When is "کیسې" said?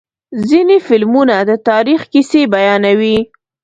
2.13-2.41